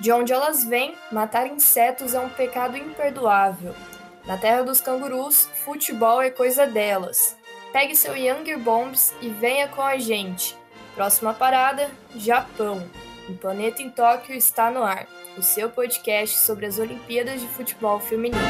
De 0.00 0.10
onde 0.10 0.32
elas 0.32 0.64
vêm, 0.64 0.96
matar 1.12 1.46
insetos 1.46 2.14
é 2.14 2.20
um 2.20 2.30
pecado 2.30 2.76
imperdoável. 2.76 3.74
Na 4.24 4.38
terra 4.38 4.62
dos 4.62 4.80
cangurus, 4.80 5.48
futebol 5.64 6.22
é 6.22 6.30
coisa 6.30 6.66
delas. 6.66 7.36
Pegue 7.70 7.94
seu 7.94 8.16
Younger 8.16 8.58
Bombs 8.58 9.14
e 9.20 9.28
venha 9.28 9.68
com 9.68 9.82
a 9.82 9.98
gente. 9.98 10.56
Próxima 10.94 11.34
parada: 11.34 11.90
Japão. 12.16 12.88
O 13.28 13.34
Planeta 13.34 13.82
em 13.82 13.90
Tóquio 13.90 14.34
está 14.34 14.70
no 14.70 14.82
ar 14.82 15.06
o 15.36 15.42
seu 15.42 15.70
podcast 15.70 16.38
sobre 16.38 16.66
as 16.66 16.78
Olimpíadas 16.78 17.40
de 17.40 17.46
Futebol 17.46 18.00
Feminino. 18.00 18.40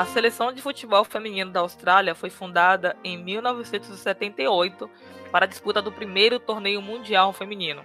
A 0.00 0.06
seleção 0.06 0.50
de 0.50 0.62
futebol 0.62 1.04
feminino 1.04 1.50
da 1.50 1.60
Austrália 1.60 2.14
foi 2.14 2.30
fundada 2.30 2.96
em 3.04 3.22
1978 3.22 4.90
para 5.30 5.44
a 5.44 5.46
disputa 5.46 5.82
do 5.82 5.92
primeiro 5.92 6.40
torneio 6.40 6.80
mundial 6.80 7.34
feminino. 7.34 7.84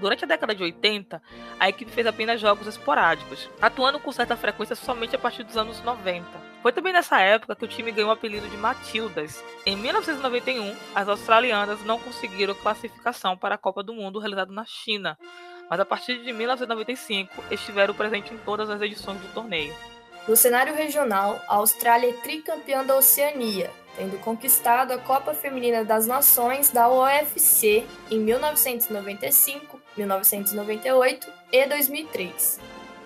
Durante 0.00 0.24
a 0.24 0.26
década 0.26 0.52
de 0.52 0.64
80, 0.64 1.22
a 1.60 1.68
equipe 1.68 1.92
fez 1.92 2.08
apenas 2.08 2.40
jogos 2.40 2.66
esporádicos, 2.66 3.48
atuando 3.62 4.00
com 4.00 4.10
certa 4.10 4.36
frequência 4.36 4.74
somente 4.74 5.14
a 5.14 5.18
partir 5.20 5.44
dos 5.44 5.56
anos 5.56 5.80
90. 5.80 6.26
Foi 6.60 6.72
também 6.72 6.92
nessa 6.92 7.20
época 7.20 7.54
que 7.54 7.64
o 7.64 7.68
time 7.68 7.92
ganhou 7.92 8.10
o 8.10 8.12
apelido 8.12 8.48
de 8.48 8.56
Matildas. 8.56 9.40
Em 9.64 9.76
1991, 9.76 10.74
as 10.92 11.08
australianas 11.08 11.84
não 11.84 12.00
conseguiram 12.00 12.56
classificação 12.56 13.36
para 13.36 13.54
a 13.54 13.58
Copa 13.58 13.80
do 13.80 13.94
Mundo 13.94 14.18
realizada 14.18 14.52
na 14.52 14.64
China, 14.64 15.16
mas 15.70 15.78
a 15.78 15.84
partir 15.84 16.20
de 16.20 16.32
1995 16.32 17.44
estiveram 17.52 17.94
presentes 17.94 18.32
em 18.32 18.38
todas 18.38 18.68
as 18.68 18.82
edições 18.82 19.20
do 19.20 19.32
torneio. 19.32 19.72
No 20.26 20.34
cenário 20.34 20.74
regional, 20.74 21.38
a 21.46 21.56
Austrália 21.56 22.08
é 22.08 22.12
tricampeã 22.14 22.82
da 22.82 22.96
Oceania, 22.96 23.70
tendo 23.94 24.18
conquistado 24.20 24.92
a 24.92 24.98
Copa 24.98 25.34
Feminina 25.34 25.84
das 25.84 26.06
Nações 26.06 26.70
da 26.70 26.88
OFC 26.88 27.84
em 28.10 28.20
1995, 28.20 29.78
1998 29.94 31.30
e 31.52 31.66
2003. 31.66 32.58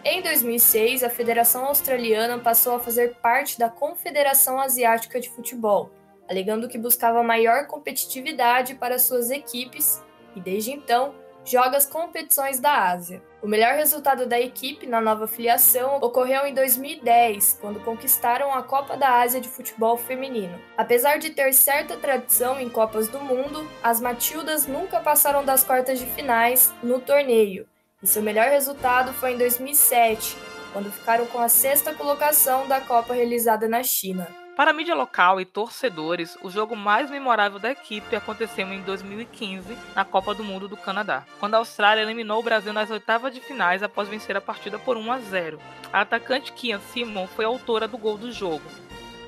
Em 0.04 0.22
2006, 0.22 1.02
a 1.02 1.10
Federação 1.10 1.64
Australiana 1.64 2.38
passou 2.38 2.76
a 2.76 2.80
fazer 2.80 3.16
parte 3.16 3.58
da 3.58 3.68
Confederação 3.68 4.60
Asiática 4.60 5.18
de 5.18 5.28
Futebol, 5.28 5.90
alegando 6.30 6.68
que 6.68 6.78
buscava 6.78 7.20
maior 7.20 7.66
competitividade 7.66 8.76
para 8.76 8.96
suas 8.96 9.32
equipes 9.32 10.00
e, 10.36 10.40
desde 10.40 10.70
então, 10.70 11.12
joga 11.44 11.76
as 11.76 11.84
competições 11.84 12.60
da 12.60 12.90
Ásia. 12.90 13.20
O 13.40 13.46
melhor 13.46 13.74
resultado 13.74 14.26
da 14.26 14.40
equipe 14.40 14.84
na 14.84 15.00
nova 15.00 15.28
filiação 15.28 15.98
ocorreu 15.98 16.44
em 16.44 16.52
2010, 16.52 17.58
quando 17.60 17.78
conquistaram 17.80 18.52
a 18.52 18.64
Copa 18.64 18.96
da 18.96 19.20
Ásia 19.20 19.40
de 19.40 19.48
Futebol 19.48 19.96
Feminino. 19.96 20.58
Apesar 20.76 21.18
de 21.18 21.30
ter 21.30 21.52
certa 21.52 21.96
tradição 21.96 22.58
em 22.58 22.68
Copas 22.68 23.06
do 23.06 23.20
Mundo, 23.20 23.64
as 23.80 24.00
Matildas 24.00 24.66
nunca 24.66 24.98
passaram 24.98 25.44
das 25.44 25.62
quartas 25.62 26.00
de 26.00 26.06
finais 26.06 26.74
no 26.82 27.00
torneio, 27.00 27.68
e 28.02 28.08
seu 28.08 28.22
melhor 28.22 28.48
resultado 28.48 29.12
foi 29.12 29.34
em 29.34 29.38
2007, 29.38 30.36
quando 30.72 30.90
ficaram 30.90 31.24
com 31.26 31.38
a 31.38 31.48
sexta 31.48 31.94
colocação 31.94 32.66
da 32.66 32.80
Copa 32.80 33.14
realizada 33.14 33.68
na 33.68 33.84
China. 33.84 34.26
Para 34.58 34.72
a 34.72 34.74
mídia 34.74 34.92
local 34.92 35.40
e 35.40 35.44
torcedores, 35.44 36.36
o 36.42 36.50
jogo 36.50 36.74
mais 36.74 37.08
memorável 37.08 37.60
da 37.60 37.70
equipe 37.70 38.16
aconteceu 38.16 38.66
em 38.66 38.82
2015, 38.82 39.78
na 39.94 40.04
Copa 40.04 40.34
do 40.34 40.42
Mundo 40.42 40.66
do 40.66 40.76
Canadá, 40.76 41.24
quando 41.38 41.54
a 41.54 41.58
Austrália 41.58 42.02
eliminou 42.02 42.40
o 42.40 42.42
Brasil 42.42 42.72
nas 42.72 42.90
oitavas 42.90 43.32
de 43.32 43.40
finais 43.40 43.84
após 43.84 44.08
vencer 44.08 44.36
a 44.36 44.40
partida 44.40 44.76
por 44.76 44.96
1 44.96 45.12
a 45.12 45.18
0. 45.20 45.60
A 45.92 46.00
atacante 46.00 46.52
Kian 46.52 46.80
Simon 46.80 47.28
foi 47.28 47.44
autora 47.44 47.86
do 47.86 47.96
gol 47.96 48.18
do 48.18 48.32
jogo. 48.32 48.64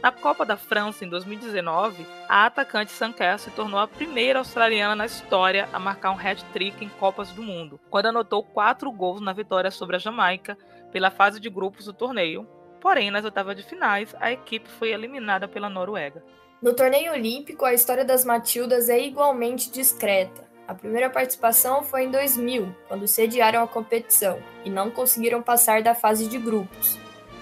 Na 0.02 0.10
Copa 0.10 0.44
da 0.44 0.56
França, 0.56 1.04
em 1.04 1.08
2019, 1.08 2.04
a 2.28 2.46
atacante 2.46 2.90
Sanker 2.90 3.38
se 3.38 3.52
tornou 3.52 3.78
a 3.78 3.86
primeira 3.86 4.40
australiana 4.40 4.96
na 4.96 5.06
história 5.06 5.68
a 5.72 5.78
marcar 5.78 6.10
um 6.10 6.18
hat-trick 6.18 6.84
em 6.84 6.88
Copas 6.88 7.30
do 7.30 7.40
Mundo, 7.44 7.78
quando 7.88 8.06
anotou 8.06 8.42
quatro 8.42 8.90
gols 8.90 9.20
na 9.20 9.32
vitória 9.32 9.70
sobre 9.70 9.94
a 9.94 10.00
Jamaica 10.00 10.58
pela 10.90 11.08
fase 11.08 11.38
de 11.38 11.48
grupos 11.48 11.84
do 11.84 11.92
torneio, 11.92 12.48
Porém, 12.80 13.10
nas 13.10 13.24
oitavas 13.24 13.56
de 13.56 13.62
finais, 13.62 14.14
a 14.18 14.32
equipe 14.32 14.68
foi 14.68 14.90
eliminada 14.90 15.46
pela 15.46 15.68
Noruega. 15.68 16.22
No 16.62 16.74
torneio 16.74 17.12
olímpico, 17.12 17.64
a 17.64 17.74
história 17.74 18.04
das 18.04 18.24
Matildas 18.24 18.88
é 18.88 19.00
igualmente 19.00 19.70
discreta. 19.70 20.48
A 20.66 20.74
primeira 20.74 21.10
participação 21.10 21.82
foi 21.82 22.04
em 22.04 22.10
2000, 22.10 22.74
quando 22.86 23.06
sediaram 23.06 23.62
a 23.62 23.66
competição 23.66 24.38
e 24.64 24.70
não 24.70 24.90
conseguiram 24.90 25.42
passar 25.42 25.82
da 25.82 25.94
fase 25.94 26.28
de 26.28 26.38
grupos. 26.38 26.98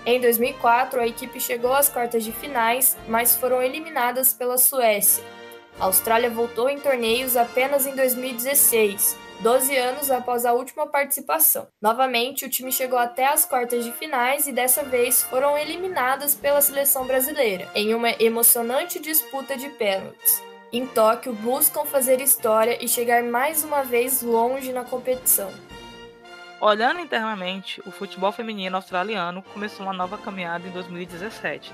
Em 0.07 0.21
2004, 0.21 1.01
a 1.01 1.07
equipe 1.07 1.39
chegou 1.39 1.75
às 1.75 1.89
quartas 1.89 2.25
de 2.25 2.33
finais, 2.33 2.97
mas 3.07 3.37
foram 3.37 3.63
eliminadas 3.63 4.33
pela 4.33 4.57
Suécia. 4.57 5.23
A 5.79 5.85
Austrália 5.85 6.31
voltou 6.31 6.71
em 6.71 6.81
torneios 6.81 7.37
apenas 7.37 7.87
em 7.87 7.95
2016, 7.95 9.17
12 9.41 9.77
anos 9.77 10.11
após 10.11 10.45
a 10.45 10.53
última 10.53 10.89
participação. 10.89 11.69
Novamente, 11.81 12.45
o 12.45 12.51
time 12.51 12.73
chegou 12.73 12.99
até 12.99 13.29
as 13.29 13.45
quartas 13.45 13.85
de 13.85 13.93
finais 13.93 14.49
e 14.49 14.53
dessa 14.53 14.83
vez 14.83 15.23
foram 15.23 15.57
eliminadas 15.57 16.35
pela 16.35 16.61
seleção 16.61 17.07
brasileira, 17.07 17.71
em 17.73 17.95
uma 17.95 18.11
emocionante 18.21 18.99
disputa 18.99 19.57
de 19.57 19.69
pênaltis. 19.69 20.43
Em 20.73 20.87
Tóquio, 20.87 21.33
buscam 21.33 21.85
fazer 21.85 22.21
história 22.21 22.83
e 22.85 22.89
chegar 22.89 23.23
mais 23.23 23.63
uma 23.63 23.85
vez 23.85 24.23
longe 24.23 24.73
na 24.73 24.85
competição. 24.85 25.51
Olhando 26.61 26.99
internamente, 26.99 27.81
o 27.87 27.93
futebol 27.93 28.33
feminino 28.33 28.75
australiano 28.75 29.43
começou 29.55 29.87
uma 29.87 29.93
nova 29.93 30.19
caminhada 30.19 30.67
em 30.67 30.73
2017. 30.73 31.73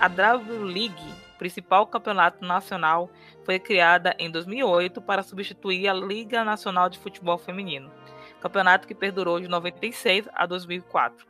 A 0.00 0.08
W 0.08 0.62
League, 0.64 1.14
principal 1.42 1.88
campeonato 1.88 2.44
nacional, 2.46 3.10
foi 3.44 3.58
criada 3.58 4.14
em 4.16 4.30
2008 4.30 5.02
para 5.02 5.24
substituir 5.24 5.88
a 5.88 5.92
Liga 5.92 6.44
Nacional 6.44 6.88
de 6.88 7.00
Futebol 7.00 7.36
Feminino, 7.36 7.90
campeonato 8.40 8.86
que 8.86 8.94
perdurou 8.94 9.40
de 9.40 9.48
96 9.48 10.28
a 10.32 10.46
2004. 10.46 11.26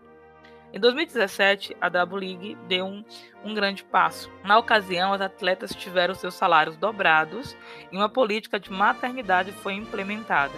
Em 0.71 0.79
2017, 0.79 1.75
a 1.81 1.89
W 1.89 2.19
League 2.19 2.59
deu 2.69 2.85
um, 2.85 3.03
um, 3.43 3.55
grande 3.55 3.83
passo. 3.85 4.31
Na 4.45 4.59
ocasião, 4.59 5.15
as 5.15 5.23
atletas 5.23 5.75
tiveram 5.75 6.15
seus 6.15 6.35
salários 6.35 6.77
dobrados 6.77 7.57
e 7.91 7.97
uma 7.97 8.09
política 8.11 8.61
de 8.61 8.71
maternidade 8.71 9.51
foi 9.51 9.73
implementada. 9.73 10.53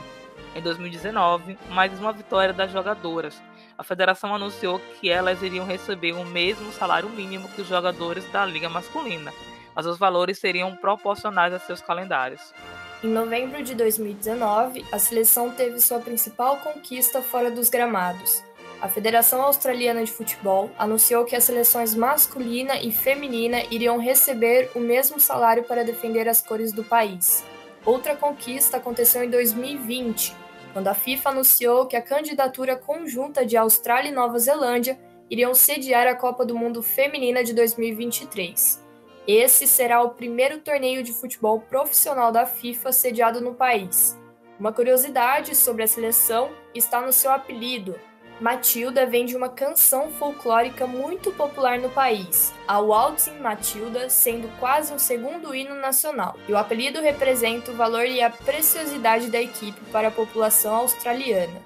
Em 0.56 0.62
2019, 0.62 1.56
mais 1.71 1.97
uma 2.00 2.12
vitória 2.12 2.53
das 2.53 2.72
jogadoras. 2.72 3.41
A 3.77 3.83
federação 3.83 4.35
anunciou 4.35 4.81
que 5.01 5.11
elas 5.11 5.43
iriam 5.43 5.67
receber 5.67 6.12
o 6.12 6.25
mesmo 6.25 6.73
salário 6.73 7.09
mínimo 7.09 7.49
que 7.49 7.62
os 7.62 7.69
jogadores 7.69 8.25
da 8.31 8.47
liga 8.47 8.69
masculina, 8.69 9.33
mas 9.75 9.85
os 9.85 9.99
valores 9.99 10.39
seriam 10.39 10.77
proporcionais 10.77 11.53
a 11.53 11.59
seus 11.59 11.81
calendários. 11.81 12.55
Em 13.03 13.09
novembro 13.09 13.63
de 13.63 13.75
2019, 13.75 14.84
a 14.93 14.99
seleção 14.99 15.51
teve 15.51 15.81
sua 15.81 15.99
principal 15.99 16.59
conquista 16.59 17.21
fora 17.21 17.51
dos 17.51 17.69
gramados. 17.69 18.43
A 18.81 18.89
Federação 18.89 19.43
Australiana 19.43 20.05
de 20.05 20.13
Futebol 20.13 20.71
anunciou 20.79 21.25
que 21.25 21.34
as 21.34 21.45
seleções 21.45 21.95
masculina 21.95 22.81
e 22.81 22.93
feminina 22.93 23.65
iriam 23.71 23.99
receber 23.99 24.71
o 24.75 24.79
mesmo 24.79 25.19
salário 25.19 25.65
para 25.65 25.84
defender 25.84 26.29
as 26.29 26.41
cores 26.41 26.73
do 26.73 26.84
país. 26.84 27.45
Outra 27.84 28.15
conquista 28.15 28.77
aconteceu 28.77 29.25
em 29.25 29.31
2020, 29.31 30.34
quando 30.75 30.89
a 30.89 30.95
FIFA 30.95 31.31
anunciou 31.31 31.87
que 31.87 31.95
a 31.95 32.03
candidatura 32.03 32.75
conjunta 32.75 33.47
de 33.47 33.57
Austrália 33.57 34.09
e 34.09 34.12
Nova 34.12 34.37
Zelândia 34.41 34.99
iriam 35.31 35.55
sediar 35.55 36.09
a 36.09 36.17
Copa 36.17 36.45
do 36.45 36.59
Mundo 36.59 36.83
Feminina 36.83 37.45
de 37.45 37.55
2023. 37.55 38.84
Esse 39.25 39.69
será 39.69 40.03
o 40.03 40.11
primeiro 40.11 40.59
torneio 40.59 41.05
de 41.05 41.13
futebol 41.13 41.61
profissional 41.61 42.33
da 42.33 42.45
FIFA 42.45 42.91
sediado 42.91 43.41
no 43.41 43.55
país. 43.55 44.21
Uma 44.59 44.73
curiosidade 44.73 45.55
sobre 45.55 45.84
a 45.84 45.89
seleção 45.89 46.51
está 46.75 47.01
no 47.01 47.13
seu 47.13 47.31
apelido. 47.31 47.95
Matilda 48.41 49.06
vem 49.06 49.25
de 49.25 49.37
uma 49.37 49.49
canção 49.49 50.11
folclórica 50.11 50.87
muito 50.87 51.33
popular 51.33 51.78
no 51.78 51.89
país, 51.91 52.53
a 52.67 52.78
Waltzing 52.81 53.39
Matilda, 53.39 54.10
sendo 54.10 54.48
quase 54.59 54.92
um 54.92 54.98
segundo 54.98 55.54
hino 55.54 55.75
nacional. 55.75 56.36
E 56.48 56.53
o 56.53 56.59
apelido 56.59 57.01
representa 57.01 57.71
o 57.71 57.77
valor 57.77 58.07
e 58.07 58.21
a 58.21 58.31
preciosidade 58.31 59.31
da 59.31 59.41
equipe 59.41 59.81
para 59.92 60.09
a 60.09 60.10
população 60.10 60.75
australiana. 60.75 61.63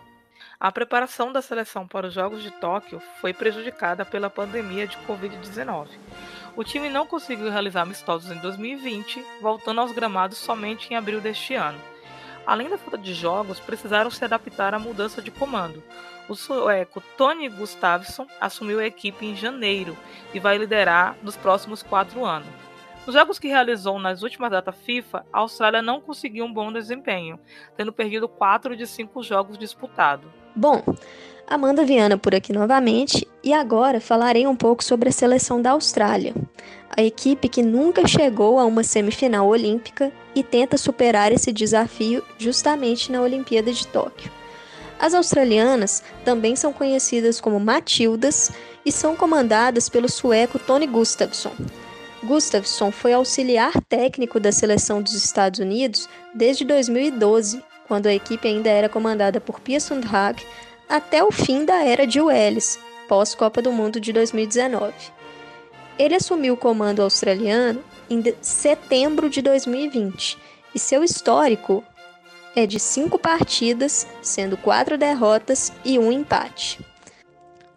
A 0.60 0.72
preparação 0.72 1.32
da 1.32 1.40
seleção 1.40 1.86
para 1.86 2.08
os 2.08 2.14
Jogos 2.14 2.42
de 2.42 2.50
Tóquio 2.50 3.00
foi 3.20 3.32
prejudicada 3.32 4.04
pela 4.04 4.28
pandemia 4.28 4.86
de 4.86 4.96
Covid-19 5.06 5.88
o 6.58 6.64
time 6.64 6.88
não 6.88 7.06
conseguiu 7.06 7.48
realizar 7.52 7.82
amistosos 7.82 8.32
em 8.32 8.38
2020, 8.38 9.24
voltando 9.40 9.80
aos 9.80 9.92
gramados 9.92 10.38
somente 10.38 10.92
em 10.92 10.96
abril 10.96 11.20
deste 11.20 11.54
ano. 11.54 11.78
Além 12.48 12.70
da 12.70 12.78
falta 12.78 12.96
de 12.96 13.12
jogos, 13.12 13.60
precisaram 13.60 14.10
se 14.10 14.24
adaptar 14.24 14.72
à 14.72 14.78
mudança 14.78 15.20
de 15.20 15.30
comando. 15.30 15.82
O 16.30 16.34
sueco 16.34 17.02
Tony 17.14 17.46
Gustafsson 17.46 18.26
assumiu 18.40 18.80
a 18.80 18.86
equipe 18.86 19.26
em 19.26 19.36
janeiro 19.36 19.94
e 20.32 20.40
vai 20.40 20.56
liderar 20.56 21.14
nos 21.22 21.36
próximos 21.36 21.82
quatro 21.82 22.24
anos. 22.24 22.48
Nos 23.04 23.14
jogos 23.14 23.38
que 23.38 23.48
realizou 23.48 23.98
nas 23.98 24.22
últimas 24.22 24.50
datas 24.50 24.74
FIFA, 24.76 25.26
a 25.30 25.40
Austrália 25.40 25.82
não 25.82 26.00
conseguiu 26.00 26.46
um 26.46 26.52
bom 26.52 26.72
desempenho, 26.72 27.38
tendo 27.76 27.92
perdido 27.92 28.26
quatro 28.26 28.74
de 28.74 28.86
cinco 28.86 29.22
jogos 29.22 29.58
disputados. 29.58 30.30
Bom, 30.56 30.82
Amanda 31.46 31.84
Viana 31.84 32.16
por 32.16 32.34
aqui 32.34 32.52
novamente 32.54 33.28
e 33.44 33.52
agora 33.52 34.00
falarei 34.00 34.46
um 34.46 34.56
pouco 34.56 34.82
sobre 34.82 35.10
a 35.10 35.12
seleção 35.12 35.60
da 35.60 35.72
Austrália, 35.72 36.34
a 36.96 37.02
equipe 37.02 37.46
que 37.48 37.62
nunca 37.62 38.08
chegou 38.08 38.58
a 38.58 38.64
uma 38.64 38.82
semifinal 38.82 39.46
olímpica 39.46 40.10
e 40.38 40.42
tenta 40.44 40.78
superar 40.78 41.32
esse 41.32 41.52
desafio 41.52 42.22
justamente 42.38 43.10
na 43.10 43.20
Olimpíada 43.20 43.72
de 43.72 43.84
Tóquio. 43.88 44.30
As 44.96 45.14
australianas 45.14 46.02
também 46.24 46.54
são 46.54 46.72
conhecidas 46.72 47.40
como 47.40 47.58
Matildas 47.58 48.52
e 48.86 48.92
são 48.92 49.16
comandadas 49.16 49.88
pelo 49.88 50.08
sueco 50.08 50.58
Tony 50.58 50.86
Gustafsson. 50.86 51.52
Gustafsson 52.22 52.92
foi 52.92 53.12
auxiliar 53.12 53.72
técnico 53.88 54.38
da 54.38 54.52
seleção 54.52 55.02
dos 55.02 55.14
Estados 55.14 55.58
Unidos 55.58 56.08
desde 56.32 56.64
2012, 56.64 57.60
quando 57.88 58.06
a 58.06 58.14
equipe 58.14 58.46
ainda 58.46 58.70
era 58.70 58.88
comandada 58.88 59.40
por 59.40 59.58
Pia 59.58 59.80
Sundhage, 59.80 60.46
até 60.88 61.22
o 61.22 61.32
fim 61.32 61.64
da 61.64 61.82
era 61.82 62.06
de 62.06 62.20
Welles, 62.20 62.78
pós-Copa 63.08 63.60
do 63.60 63.72
Mundo 63.72 64.00
de 64.00 64.12
2019. 64.12 64.94
Ele 65.98 66.14
assumiu 66.14 66.54
o 66.54 66.56
comando 66.56 67.02
australiano 67.02 67.82
em 68.10 68.22
setembro 68.40 69.28
de 69.28 69.42
2020 69.42 70.38
e 70.74 70.78
seu 70.78 71.02
histórico 71.02 71.84
é 72.54 72.66
de 72.66 72.80
cinco 72.80 73.18
partidas, 73.18 74.06
sendo 74.22 74.56
quatro 74.56 74.98
derrotas 74.98 75.72
e 75.84 75.98
um 75.98 76.10
empate. 76.10 76.80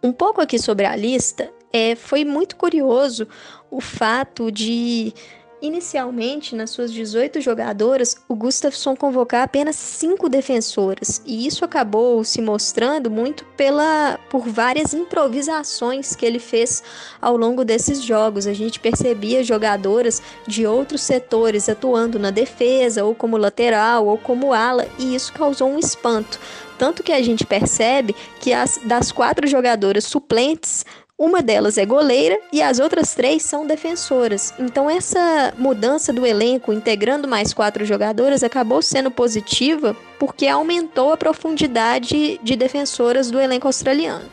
Um 0.02 0.12
pouco 0.12 0.40
aqui 0.40 0.58
sobre 0.58 0.86
a 0.86 0.96
lista, 0.96 1.52
é, 1.72 1.94
foi 1.94 2.24
muito 2.24 2.56
curioso 2.56 3.28
o 3.70 3.80
fato 3.80 4.50
de 4.50 5.14
Inicialmente, 5.62 6.56
nas 6.56 6.70
suas 6.70 6.92
18 6.92 7.40
jogadoras, 7.40 8.16
o 8.26 8.34
Gustafsson 8.34 8.96
convocar 8.96 9.44
apenas 9.44 9.76
cinco 9.76 10.28
defensoras, 10.28 11.22
e 11.24 11.46
isso 11.46 11.64
acabou 11.64 12.24
se 12.24 12.42
mostrando 12.42 13.08
muito 13.08 13.44
pela 13.56 14.18
por 14.28 14.48
várias 14.48 14.92
improvisações 14.92 16.16
que 16.16 16.26
ele 16.26 16.40
fez 16.40 16.82
ao 17.20 17.36
longo 17.36 17.64
desses 17.64 18.02
jogos. 18.02 18.48
A 18.48 18.52
gente 18.52 18.80
percebia 18.80 19.44
jogadoras 19.44 20.20
de 20.48 20.66
outros 20.66 21.02
setores 21.02 21.68
atuando 21.68 22.18
na 22.18 22.32
defesa, 22.32 23.04
ou 23.04 23.14
como 23.14 23.36
lateral, 23.36 24.08
ou 24.08 24.18
como 24.18 24.52
ala, 24.52 24.88
e 24.98 25.14
isso 25.14 25.32
causou 25.32 25.70
um 25.70 25.78
espanto. 25.78 26.40
Tanto 26.76 27.04
que 27.04 27.12
a 27.12 27.22
gente 27.22 27.46
percebe 27.46 28.12
que 28.40 28.52
as, 28.52 28.80
das 28.82 29.12
quatro 29.12 29.46
jogadoras 29.46 30.02
suplentes, 30.02 30.84
uma 31.24 31.40
delas 31.40 31.78
é 31.78 31.86
goleira 31.86 32.36
e 32.52 32.60
as 32.60 32.80
outras 32.80 33.14
três 33.14 33.44
são 33.44 33.64
defensoras. 33.64 34.52
Então, 34.58 34.90
essa 34.90 35.54
mudança 35.56 36.12
do 36.12 36.26
elenco, 36.26 36.72
integrando 36.72 37.28
mais 37.28 37.54
quatro 37.54 37.84
jogadoras, 37.84 38.42
acabou 38.42 38.82
sendo 38.82 39.08
positiva 39.08 39.96
porque 40.18 40.48
aumentou 40.48 41.12
a 41.12 41.16
profundidade 41.16 42.40
de 42.42 42.56
defensoras 42.56 43.30
do 43.30 43.38
elenco 43.38 43.68
australiano. 43.68 44.24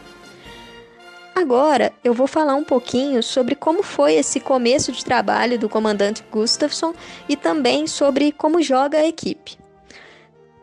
Agora 1.36 1.94
eu 2.04 2.12
vou 2.12 2.26
falar 2.26 2.56
um 2.56 2.64
pouquinho 2.64 3.22
sobre 3.22 3.54
como 3.54 3.84
foi 3.84 4.16
esse 4.16 4.40
começo 4.40 4.92
de 4.92 5.06
trabalho 5.06 5.60
do 5.60 5.70
comandante 5.70 6.24
Gustafsson 6.32 6.96
e 7.30 7.38
também 7.38 7.86
sobre 7.86 8.32
como 8.32 8.64
joga 8.64 8.98
a 8.98 9.08
equipe. 9.08 9.60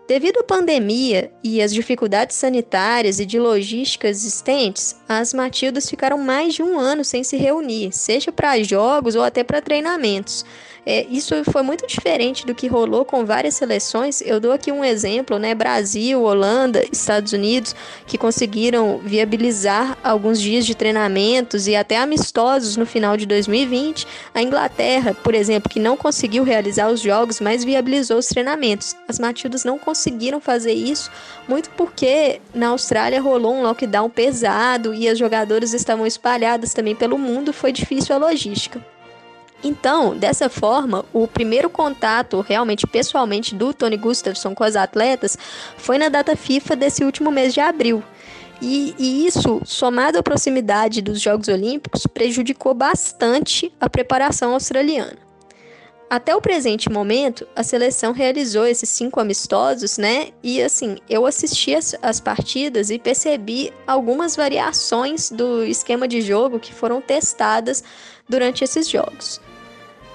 Devido 0.08 0.38
à 0.38 0.44
pandemia 0.44 1.32
e 1.42 1.60
às 1.60 1.74
dificuldades 1.74 2.36
sanitárias 2.36 3.18
e 3.18 3.26
de 3.26 3.40
logística 3.40 4.06
existentes, 4.06 4.94
as 5.08 5.34
Matildas 5.34 5.90
ficaram 5.90 6.16
mais 6.16 6.54
de 6.54 6.62
um 6.62 6.78
ano 6.78 7.04
sem 7.04 7.24
se 7.24 7.36
reunir, 7.36 7.90
seja 7.90 8.30
para 8.30 8.62
jogos 8.62 9.16
ou 9.16 9.22
até 9.22 9.42
para 9.42 9.60
treinamentos. 9.60 10.44
É, 10.88 11.04
isso 11.10 11.34
foi 11.50 11.62
muito 11.62 11.84
diferente 11.84 12.46
do 12.46 12.54
que 12.54 12.68
rolou 12.68 13.04
com 13.04 13.24
várias 13.24 13.56
seleções. 13.56 14.20
Eu 14.20 14.38
dou 14.38 14.52
aqui 14.52 14.70
um 14.70 14.84
exemplo, 14.84 15.36
né? 15.36 15.52
Brasil, 15.52 16.22
Holanda, 16.22 16.84
Estados 16.92 17.32
Unidos, 17.32 17.74
que 18.06 18.16
conseguiram 18.16 18.98
viabilizar 18.98 19.98
alguns 20.04 20.40
dias 20.40 20.64
de 20.64 20.76
treinamentos 20.76 21.66
e 21.66 21.74
até 21.74 21.96
amistosos 21.96 22.76
no 22.76 22.86
final 22.86 23.16
de 23.16 23.26
2020. 23.26 24.06
A 24.32 24.40
Inglaterra, 24.40 25.12
por 25.12 25.34
exemplo, 25.34 25.68
que 25.68 25.80
não 25.80 25.96
conseguiu 25.96 26.44
realizar 26.44 26.88
os 26.88 27.00
jogos, 27.00 27.40
mas 27.40 27.64
viabilizou 27.64 28.18
os 28.18 28.28
treinamentos. 28.28 28.94
As 29.08 29.18
Matildas 29.18 29.64
não 29.64 29.80
conseguiram 29.80 30.40
fazer 30.40 30.72
isso, 30.72 31.10
muito 31.48 31.68
porque 31.70 32.40
na 32.54 32.68
Austrália 32.68 33.20
rolou 33.20 33.56
um 33.56 33.62
lockdown 33.62 34.08
pesado 34.08 34.94
e 34.94 35.08
as 35.08 35.18
jogadoras 35.18 35.74
estavam 35.74 36.06
espalhadas 36.06 36.72
também 36.72 36.94
pelo 36.94 37.18
mundo, 37.18 37.52
foi 37.52 37.72
difícil 37.72 38.14
a 38.14 38.18
logística. 38.18 38.95
Então, 39.64 40.16
dessa 40.16 40.48
forma, 40.48 41.04
o 41.12 41.26
primeiro 41.26 41.68
contato 41.70 42.40
realmente 42.40 42.86
pessoalmente 42.86 43.54
do 43.54 43.72
Tony 43.72 43.96
Gustafsson 43.96 44.54
com 44.54 44.62
as 44.62 44.76
atletas 44.76 45.36
foi 45.76 45.98
na 45.98 46.08
data 46.08 46.36
FIFA 46.36 46.76
desse 46.76 47.04
último 47.04 47.30
mês 47.30 47.54
de 47.54 47.60
abril. 47.60 48.02
E, 48.60 48.94
e, 48.98 49.26
isso, 49.26 49.60
somado 49.64 50.18
à 50.18 50.22
proximidade 50.22 51.02
dos 51.02 51.20
Jogos 51.20 51.48
Olímpicos, 51.48 52.06
prejudicou 52.06 52.72
bastante 52.72 53.72
a 53.80 53.88
preparação 53.88 54.54
australiana. 54.54 55.26
Até 56.08 56.34
o 56.36 56.40
presente 56.40 56.88
momento, 56.88 57.46
a 57.54 57.64
seleção 57.64 58.12
realizou 58.12 58.64
esses 58.64 58.88
cinco 58.88 59.18
amistosos, 59.18 59.98
né? 59.98 60.28
E 60.40 60.62
assim, 60.62 60.98
eu 61.08 61.26
assisti 61.26 61.74
as, 61.74 61.96
as 62.00 62.20
partidas 62.20 62.90
e 62.90 62.98
percebi 62.98 63.72
algumas 63.84 64.36
variações 64.36 65.30
do 65.30 65.64
esquema 65.64 66.06
de 66.06 66.20
jogo 66.20 66.60
que 66.60 66.72
foram 66.72 67.00
testadas 67.00 67.82
durante 68.28 68.62
esses 68.62 68.88
jogos. 68.88 69.40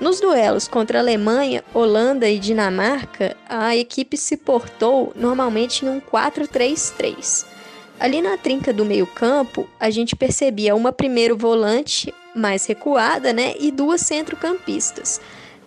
Nos 0.01 0.19
duelos 0.19 0.67
contra 0.67 0.97
Alemanha, 0.97 1.63
Holanda 1.75 2.27
e 2.27 2.39
Dinamarca, 2.39 3.37
a 3.47 3.75
equipe 3.75 4.17
se 4.17 4.35
portou 4.35 5.13
normalmente 5.15 5.85
em 5.85 5.89
um 5.89 6.01
4-3-3. 6.01 7.45
Ali 7.99 8.19
na 8.19 8.35
trinca 8.35 8.73
do 8.73 8.83
meio-campo, 8.83 9.69
a 9.79 9.91
gente 9.91 10.15
percebia 10.15 10.75
uma 10.75 10.91
primeiro 10.91 11.37
volante 11.37 12.11
mais 12.35 12.65
recuada, 12.65 13.31
né, 13.31 13.53
e 13.59 13.69
duas 13.69 14.01
centrocampistas. 14.01 15.21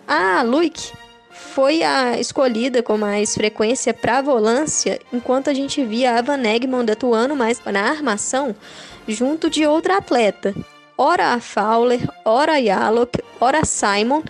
A 0.05 0.41
Luik 0.41 0.91
foi 1.31 1.81
a 1.81 2.19
escolhida 2.19 2.83
com 2.83 2.97
mais 2.97 3.35
frequência 3.35 3.93
para 3.93 4.17
a 4.17 4.21
volância, 4.21 4.99
enquanto 5.13 5.49
a 5.49 5.53
gente 5.53 5.81
via 5.85 6.19
a 6.19 6.21
Van 6.21 6.43
Egmond 6.43 6.91
atuando 6.91 7.37
mais 7.37 7.61
na 7.63 7.89
armação 7.89 8.53
junto 9.07 9.49
de 9.49 9.65
outra 9.65 9.95
atleta, 9.95 10.53
ora 10.97 11.33
a 11.33 11.39
Fowler, 11.39 12.09
ora 12.23 12.53
a 12.53 12.91
ora 13.39 13.59
a 13.59 13.65
Simon. 13.65 14.23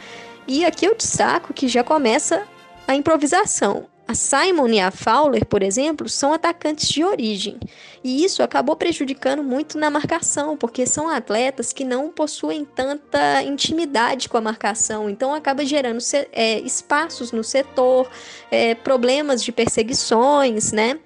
E 0.48 0.64
aqui 0.66 0.86
eu 0.86 0.96
destaco 0.96 1.54
que 1.54 1.68
já 1.68 1.84
começa 1.84 2.44
a 2.88 2.96
improvisação. 2.96 3.88
A 4.08 4.14
Simon 4.14 4.68
e 4.68 4.80
a 4.80 4.92
Fowler, 4.92 5.44
por 5.48 5.64
exemplo, 5.64 6.08
são 6.08 6.32
atacantes 6.32 6.90
de 6.90 7.04
origem. 7.04 7.60
E 8.04 8.24
isso 8.24 8.44
acabou 8.44 8.76
prejudicando 8.76 9.44
muito 9.44 9.80
na 9.80 9.90
marcação, 9.90 10.56
porque 10.56 10.86
são 10.86 11.10
atletas 11.10 11.74
que 11.74 11.84
não 11.84 12.12
possuem 12.12 12.64
tanta 12.64 13.42
intimidade 13.42 14.30
com 14.30 14.38
a 14.38 14.42
marcação. 14.42 15.10
Então 15.10 15.34
acaba 15.34 15.66
gerando 15.66 15.98
é, 16.32 16.60
espaços 16.60 17.32
no 17.32 17.44
setor, 17.44 18.08
é, 18.52 18.76
problemas 18.76 19.44
de 19.44 19.52
perseguições, 19.52 20.72
né? 20.72 21.00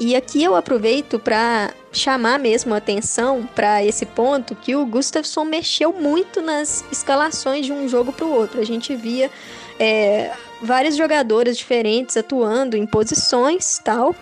E 0.00 0.16
aqui 0.16 0.42
eu 0.42 0.56
aproveito 0.56 1.18
para 1.18 1.74
chamar 1.92 2.38
mesmo 2.38 2.74
atenção 2.74 3.46
para 3.54 3.84
esse 3.84 4.06
ponto 4.06 4.54
que 4.54 4.74
o 4.74 4.86
Gustafsson 4.86 5.44
mexeu 5.44 5.92
muito 5.92 6.40
nas 6.40 6.82
escalações 6.90 7.66
de 7.66 7.72
um 7.72 7.86
jogo 7.86 8.10
para 8.10 8.24
o 8.24 8.32
outro. 8.32 8.62
A 8.62 8.64
gente 8.64 8.96
via 8.96 9.30
é, 9.78 10.32
vários 10.62 10.96
jogadores 10.96 11.58
diferentes 11.58 12.16
atuando 12.16 12.78
em 12.78 12.86
posições 12.86 13.78
tal. 13.84 14.16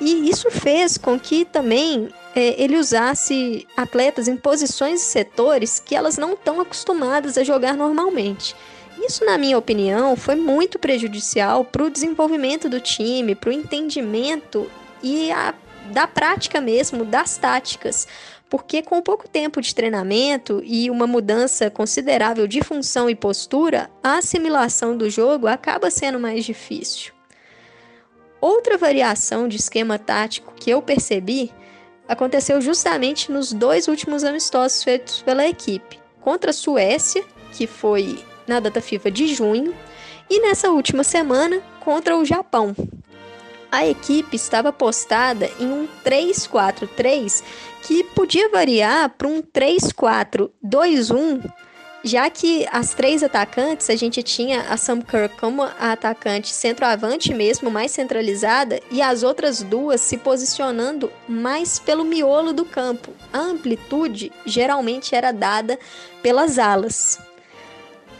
E 0.00 0.30
isso 0.30 0.50
fez 0.50 0.96
com 0.96 1.20
que 1.20 1.44
também 1.44 2.08
é, 2.34 2.54
ele 2.62 2.78
usasse 2.78 3.68
atletas 3.76 4.26
em 4.26 4.38
posições 4.38 5.02
e 5.02 5.04
setores 5.04 5.78
que 5.78 5.94
elas 5.94 6.16
não 6.16 6.32
estão 6.32 6.62
acostumadas 6.62 7.36
a 7.36 7.44
jogar 7.44 7.76
normalmente. 7.76 8.56
Isso, 8.98 9.22
na 9.26 9.36
minha 9.36 9.58
opinião, 9.58 10.16
foi 10.16 10.34
muito 10.34 10.78
prejudicial 10.78 11.62
para 11.62 11.84
o 11.84 11.90
desenvolvimento 11.90 12.70
do 12.70 12.80
time, 12.80 13.34
para 13.34 13.50
o 13.50 13.52
entendimento 13.52 14.70
e 15.02 15.30
a, 15.32 15.54
da 15.92 16.06
prática 16.06 16.60
mesmo, 16.60 17.04
das 17.04 17.36
táticas. 17.36 18.06
Porque 18.48 18.82
com 18.82 19.00
pouco 19.00 19.28
tempo 19.28 19.60
de 19.60 19.74
treinamento 19.74 20.60
e 20.64 20.90
uma 20.90 21.06
mudança 21.06 21.70
considerável 21.70 22.46
de 22.46 22.62
função 22.62 23.08
e 23.08 23.14
postura, 23.14 23.88
a 24.02 24.18
assimilação 24.18 24.96
do 24.96 25.08
jogo 25.08 25.46
acaba 25.46 25.90
sendo 25.90 26.18
mais 26.18 26.44
difícil. 26.44 27.12
Outra 28.40 28.76
variação 28.76 29.46
de 29.46 29.56
esquema 29.56 29.98
tático 29.98 30.52
que 30.54 30.70
eu 30.70 30.82
percebi 30.82 31.52
aconteceu 32.08 32.60
justamente 32.60 33.30
nos 33.30 33.52
dois 33.52 33.86
últimos 33.86 34.24
amistosos 34.24 34.82
feitos 34.82 35.22
pela 35.22 35.46
equipe, 35.46 36.00
contra 36.20 36.50
a 36.50 36.54
Suécia, 36.54 37.22
que 37.52 37.68
foi 37.68 38.18
na 38.48 38.58
data 38.58 38.80
FIFA 38.80 39.10
de 39.12 39.32
junho, 39.32 39.76
e 40.28 40.40
nessa 40.40 40.70
última 40.70 41.04
semana 41.04 41.62
contra 41.80 42.16
o 42.16 42.24
Japão, 42.24 42.74
a 43.70 43.86
equipe 43.86 44.34
estava 44.36 44.72
postada 44.72 45.50
em 45.58 45.66
um 45.66 45.86
3-4-3 46.04 47.42
que 47.82 48.04
podia 48.04 48.48
variar 48.48 49.10
para 49.10 49.28
um 49.28 49.42
3-4-2-1 49.42 51.50
já 52.02 52.30
que 52.30 52.66
as 52.72 52.94
três 52.94 53.22
atacantes, 53.22 53.90
a 53.90 53.96
gente 53.96 54.22
tinha 54.22 54.62
a 54.62 54.76
Sam 54.78 55.02
Kerr 55.02 55.28
como 55.38 55.62
a 55.62 55.92
atacante 55.92 56.48
centroavante 56.48 57.34
mesmo, 57.34 57.70
mais 57.70 57.90
centralizada, 57.90 58.80
e 58.90 59.02
as 59.02 59.22
outras 59.22 59.62
duas 59.62 60.00
se 60.00 60.16
posicionando 60.16 61.12
mais 61.28 61.78
pelo 61.78 62.04
miolo 62.04 62.54
do 62.54 62.64
campo. 62.64 63.12
A 63.30 63.38
amplitude 63.38 64.32
geralmente 64.46 65.14
era 65.14 65.30
dada 65.30 65.78
pelas 66.22 66.58
alas. 66.58 67.18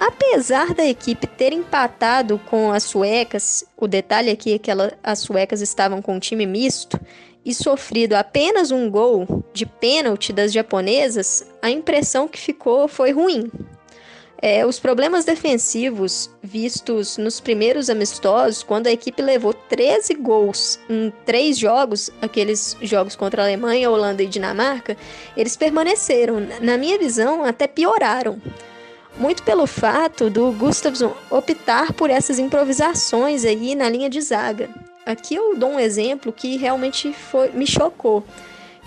Apesar 0.01 0.73
da 0.73 0.87
equipe 0.87 1.27
ter 1.27 1.53
empatado 1.53 2.41
com 2.49 2.73
as 2.73 2.85
suecas, 2.85 3.63
o 3.77 3.87
detalhe 3.87 4.31
aqui 4.31 4.55
é 4.55 4.59
que 4.59 4.71
ela, 4.71 4.95
as 5.03 5.19
suecas 5.19 5.61
estavam 5.61 6.01
com 6.01 6.15
um 6.15 6.19
time 6.19 6.47
misto, 6.47 6.99
e 7.45 7.53
sofrido 7.53 8.15
apenas 8.15 8.71
um 8.71 8.91
gol 8.91 9.45
de 9.53 9.67
pênalti 9.67 10.33
das 10.33 10.55
japonesas, 10.55 11.47
a 11.61 11.71
impressão 11.71 12.27
que 12.27 12.41
ficou 12.41 12.89
foi 12.89 13.13
ruim. 13.13 13.51
É, 14.43 14.65
os 14.65 14.81
problemas 14.81 15.27
defensivos 15.27 16.31
vistos 16.43 17.19
nos 17.19 17.39
primeiros 17.39 17.91
amistosos, 17.91 18.63
quando 18.63 18.87
a 18.87 18.93
equipe 18.93 19.21
levou 19.21 19.53
13 19.53 20.15
gols 20.15 20.81
em 20.89 21.13
três 21.27 21.59
jogos, 21.59 22.09
aqueles 22.23 22.75
jogos 22.81 23.15
contra 23.15 23.43
a 23.43 23.45
Alemanha, 23.45 23.91
Holanda 23.91 24.23
e 24.23 24.27
Dinamarca, 24.27 24.97
eles 25.37 25.59
permaneceram. 25.59 26.41
Na 26.63 26.79
minha 26.79 26.99
visão, 26.99 27.45
até 27.45 27.67
pioraram. 27.67 28.41
Muito 29.21 29.43
pelo 29.43 29.67
fato 29.67 30.31
do 30.31 30.51
Gustafsson 30.51 31.15
optar 31.29 31.93
por 31.93 32.09
essas 32.09 32.39
improvisações 32.39 33.45
aí 33.45 33.75
na 33.75 33.87
linha 33.87 34.09
de 34.09 34.19
zaga. 34.19 34.71
Aqui 35.05 35.35
eu 35.35 35.55
dou 35.59 35.73
um 35.73 35.79
exemplo 35.79 36.33
que 36.33 36.57
realmente 36.57 37.13
foi, 37.13 37.51
me 37.51 37.67
chocou. 37.67 38.25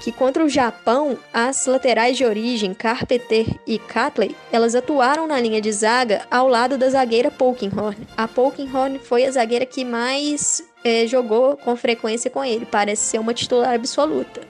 Que 0.01 0.11
contra 0.11 0.43
o 0.43 0.49
Japão, 0.49 1.19
as 1.31 1.67
laterais 1.67 2.17
de 2.17 2.25
origem, 2.25 2.73
Carpenter 2.73 3.45
e 3.67 3.77
Catley, 3.77 4.35
elas 4.51 4.73
atuaram 4.73 5.27
na 5.27 5.39
linha 5.39 5.61
de 5.61 5.71
zaga 5.71 6.25
ao 6.31 6.47
lado 6.47 6.79
da 6.79 6.89
zagueira 6.89 7.29
Polkinghorn. 7.29 8.07
A 8.17 8.27
Polkinghorn 8.27 8.97
foi 8.97 9.25
a 9.25 9.31
zagueira 9.31 9.67
que 9.67 9.85
mais 9.85 10.63
é, 10.83 11.05
jogou 11.05 11.55
com 11.57 11.75
frequência 11.75 12.31
com 12.31 12.43
ele, 12.43 12.65
parece 12.65 13.03
ser 13.03 13.19
uma 13.19 13.35
titular 13.35 13.75
absoluta. 13.75 14.41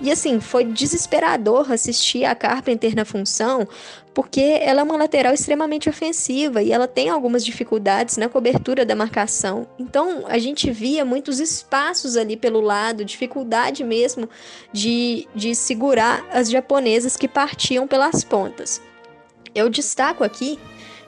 E 0.00 0.10
assim, 0.10 0.40
foi 0.40 0.64
desesperador 0.64 1.70
assistir 1.70 2.24
a 2.24 2.34
Carpenter 2.34 2.96
na 2.96 3.04
função, 3.04 3.66
porque 4.12 4.40
ela 4.40 4.80
é 4.80 4.82
uma 4.82 4.96
lateral 4.96 5.32
extremamente 5.32 5.88
ofensiva 5.88 6.62
e 6.62 6.72
ela 6.72 6.88
tem 6.88 7.08
algumas 7.08 7.44
dificuldades 7.44 8.16
na 8.16 8.28
cobertura 8.28 8.84
da 8.84 8.94
marcação. 8.94 9.66
Então, 9.78 10.24
a 10.26 10.38
gente 10.38 10.70
via 10.70 11.04
muitos 11.04 11.40
espaços 11.40 12.16
ali 12.16 12.36
pelo 12.36 12.60
lado, 12.60 13.04
dificuldade 13.04 13.84
mesmo 13.84 14.28
de, 14.72 15.28
de 15.34 15.54
segurar 15.54 16.24
as 16.32 16.50
japonesas 16.50 17.16
que 17.16 17.28
partiam 17.28 17.86
pelas 17.86 18.24
pontas. 18.24 18.80
Eu 19.54 19.68
destaco 19.70 20.24
aqui 20.24 20.58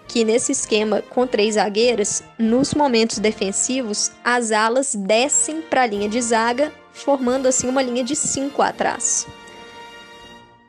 que 0.08 0.24
nesse 0.24 0.52
esquema 0.52 1.02
com 1.02 1.26
três 1.26 1.54
zagueiras, 1.54 2.22
nos 2.38 2.74
momentos 2.74 3.18
defensivos, 3.18 4.12
as 4.24 4.52
alas 4.52 4.94
descem 4.94 5.60
para 5.60 5.82
a 5.82 5.86
linha 5.86 6.08
de 6.08 6.20
zaga, 6.22 6.72
formando 6.96 7.46
assim 7.46 7.68
uma 7.68 7.82
linha 7.82 8.02
de 8.02 8.16
cinco 8.16 8.62
atrás. 8.62 9.26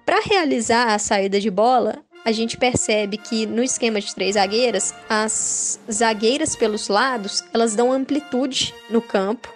Para 0.05 0.21
realizar 0.21 0.93
a 0.93 0.99
saída 0.99 1.39
de 1.39 1.49
bola, 1.49 1.99
a 2.23 2.31
gente 2.31 2.57
percebe 2.57 3.17
que 3.17 3.45
no 3.45 3.63
esquema 3.63 4.01
de 4.01 4.13
três 4.13 4.35
zagueiras, 4.35 4.93
as 5.09 5.79
zagueiras 5.91 6.55
pelos 6.55 6.89
lados, 6.89 7.43
elas 7.53 7.75
dão 7.75 7.91
amplitude 7.91 8.75
no 8.89 9.01
campo 9.01 9.53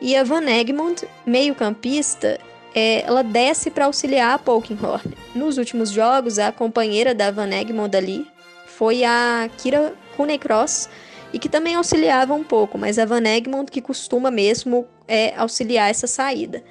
e 0.00 0.16
a 0.16 0.24
Van 0.24 0.44
Egmond, 0.44 1.06
meio-campista, 1.26 2.38
é, 2.74 3.02
ela 3.02 3.22
desce 3.22 3.70
para 3.70 3.84
auxiliar 3.84 4.34
a 4.34 4.38
Polkinghorn. 4.38 5.14
Nos 5.34 5.58
últimos 5.58 5.90
jogos, 5.90 6.38
a 6.38 6.50
companheira 6.50 7.14
da 7.14 7.30
Van 7.30 7.48
Egmond 7.48 7.96
ali 7.96 8.26
foi 8.66 9.04
a 9.04 9.48
Kira 9.58 9.94
Kunekross, 10.16 10.88
e 11.34 11.38
que 11.40 11.48
também 11.48 11.74
auxiliava 11.74 12.32
um 12.32 12.44
pouco, 12.44 12.78
mas 12.78 12.96
a 12.96 13.04
Van 13.04 13.26
Egmond 13.26 13.68
que 13.68 13.80
costuma 13.80 14.30
mesmo 14.30 14.86
é, 15.08 15.34
auxiliar 15.36 15.90
essa 15.90 16.06
saída. 16.06 16.62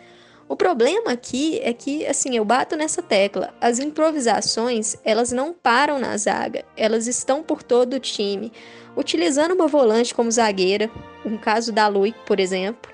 O 0.48 0.56
problema 0.56 1.12
aqui 1.12 1.60
é 1.62 1.74
que, 1.74 2.06
assim, 2.06 2.38
eu 2.38 2.46
bato 2.46 2.78
nessa 2.78 3.02
tecla. 3.02 3.54
As 3.60 3.78
improvisações, 3.78 4.96
elas 5.04 5.34
não 5.34 5.52
param 5.52 6.00
na 6.00 6.16
zaga, 6.16 6.64
elas 6.78 7.08
estão 7.08 7.44
por 7.44 7.62
todo 7.62 7.96
o 7.96 8.00
time. 8.00 8.54
Utilizando 8.96 9.54
uma 9.54 9.68
volante 9.68 10.16
como 10.16 10.32
zagueira, 10.32 10.90
um 11.26 11.36
caso 11.36 11.74
da 11.74 11.90
Lui, 11.90 12.16
por 12.26 12.40
exemplo, 12.40 12.90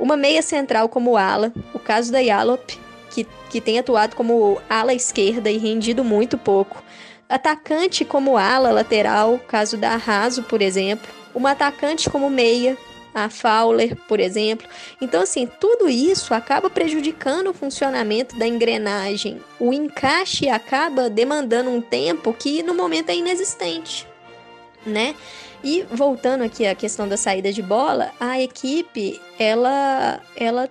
uma 0.00 0.16
meia 0.16 0.42
central 0.42 0.88
como 0.88 1.16
ala, 1.16 1.52
o 1.72 1.78
caso 1.78 2.10
da 2.10 2.18
Yalop, 2.18 2.68
que, 3.10 3.28
que 3.48 3.60
tem 3.60 3.78
atuado 3.78 4.16
como 4.16 4.60
ala 4.68 4.92
esquerda 4.92 5.48
e 5.48 5.56
rendido 5.56 6.02
muito 6.02 6.36
pouco. 6.36 6.82
Atacante 7.28 8.04
como 8.04 8.36
ala 8.36 8.70
lateral, 8.70 9.38
caso 9.48 9.76
da 9.76 9.92
Arraso, 9.92 10.42
por 10.42 10.60
exemplo. 10.60 11.08
Uma 11.34 11.52
atacante 11.52 12.10
como 12.10 12.28
meia, 12.28 12.76
a 13.14 13.28
Fowler, 13.28 13.96
por 14.08 14.20
exemplo. 14.20 14.66
Então, 15.00 15.22
assim, 15.22 15.46
tudo 15.60 15.88
isso 15.88 16.34
acaba 16.34 16.70
prejudicando 16.70 17.48
o 17.48 17.54
funcionamento 17.54 18.36
da 18.36 18.46
engrenagem. 18.46 19.40
O 19.58 19.72
encaixe 19.72 20.48
acaba 20.48 21.10
demandando 21.10 21.70
um 21.70 21.80
tempo 21.80 22.32
que 22.32 22.62
no 22.62 22.74
momento 22.74 23.10
é 23.10 23.16
inexistente, 23.16 24.06
né? 24.84 25.14
E 25.64 25.84
voltando 25.90 26.42
aqui 26.42 26.66
à 26.66 26.74
questão 26.74 27.06
da 27.06 27.16
saída 27.16 27.52
de 27.52 27.62
bola, 27.62 28.10
a 28.18 28.40
equipe, 28.40 29.20
ela, 29.38 30.20
ela 30.36 30.68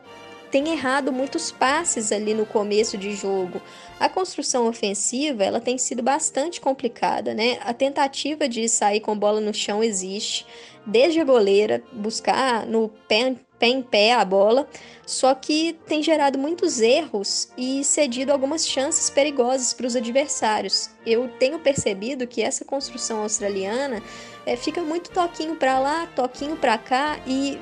tem 0.52 0.70
errado 0.70 1.14
muitos 1.14 1.50
passes 1.50 2.12
ali 2.12 2.34
no 2.34 2.46
começo 2.46 2.98
de 2.98 3.16
jogo. 3.16 3.62
A 4.00 4.10
construção 4.10 4.68
ofensiva, 4.68 5.44
ela 5.44 5.62
tem 5.62 5.78
sido 5.78 6.04
bastante 6.04 6.60
complicada, 6.60 7.34
né? 7.34 7.58
A 7.62 7.74
tentativa 7.74 8.50
de 8.50 8.68
sair 8.68 9.00
com 9.00 9.18
bola 9.18 9.40
no 9.40 9.54
chão 9.54 9.82
existe, 9.82 10.46
desde 10.86 11.22
a 11.22 11.24
goleira, 11.24 11.82
buscar 11.94 12.66
no 12.66 12.90
pé, 13.08 13.36
pé 13.58 13.68
em 13.68 13.82
pé 13.82 14.14
a 14.14 14.26
bola, 14.26 14.68
só 15.06 15.34
que 15.34 15.78
tem 15.88 16.04
gerado 16.04 16.38
muitos 16.38 16.82
erros 16.82 17.50
e 17.58 17.84
cedido 17.84 18.32
algumas 18.32 18.68
chances 18.68 19.10
perigosas 19.10 19.74
para 19.74 19.86
os 19.86 19.96
adversários. 19.96 20.90
Eu 21.06 21.30
tenho 21.40 21.60
percebido 21.60 22.28
que 22.28 22.42
essa 22.42 22.66
construção 22.66 23.22
australiana 23.22 24.02
é, 24.46 24.56
fica 24.58 24.82
muito 24.82 25.12
toquinho 25.12 25.56
para 25.56 25.80
lá, 25.80 26.08
toquinho 26.08 26.58
para 26.58 26.78
cá 26.78 27.20
e 27.26 27.58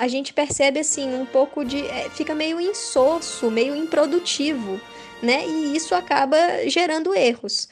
a 0.00 0.08
gente 0.08 0.32
percebe 0.32 0.80
assim 0.80 1.12
um 1.12 1.26
pouco 1.26 1.62
de 1.62 1.86
é, 1.86 2.08
fica 2.08 2.34
meio 2.34 2.58
insosso, 2.58 3.50
meio 3.50 3.76
improdutivo, 3.76 4.80
né? 5.22 5.46
E 5.46 5.76
isso 5.76 5.94
acaba 5.94 6.38
gerando 6.68 7.14
erros. 7.14 7.68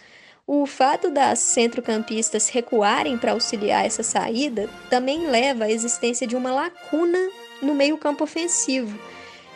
O 0.47 0.67
fato 0.67 1.11
das 1.11 1.39
centrocampistas 1.39 2.51
recuarem 2.51 3.17
para 3.17 3.33
auxiliar 3.33 3.87
essa 3.87 4.03
saída 4.03 4.69
também 4.91 5.27
leva 5.27 5.65
à 5.65 5.71
existência 5.71 6.27
de 6.27 6.37
uma 6.37 6.53
lacuna 6.53 7.19
no 7.63 7.75
meio-campo 7.75 8.25
ofensivo 8.25 8.99